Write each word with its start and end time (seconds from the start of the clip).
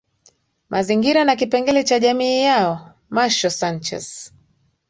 mazingira 0.69 1.23
na 1.25 1.35
kipengele 1.35 1.83
cha 1.83 1.99
jamii 1.99 2.41
yao 2.41 2.93
Marcial 3.09 3.51
Sanchez 3.51 4.33